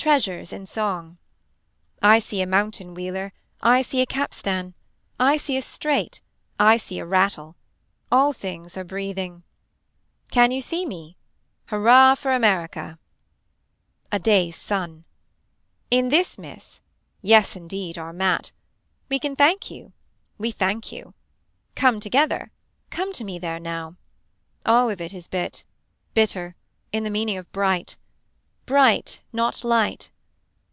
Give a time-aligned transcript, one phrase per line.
[0.00, 1.18] Treasures in song.
[2.00, 4.74] I see a mountain wheeler I see a capstan.
[5.18, 6.20] I see a straight.
[6.58, 7.56] I see a rattle.
[8.10, 9.42] All things are breathing.
[10.30, 11.16] Can you see me.
[11.66, 12.98] Hurrah for America.
[14.12, 15.04] A day's sun.
[15.90, 16.80] In this miss.
[17.20, 18.52] Yes indeed our mat.
[19.08, 19.92] We can thank you
[20.38, 21.12] We thank you.
[21.74, 22.50] Come together.
[22.90, 23.96] Come to me there now.
[24.64, 25.64] All of it is bit.
[26.14, 26.54] Bitter.
[26.92, 27.96] In the meaning of bright.
[28.66, 30.10] Bright not light.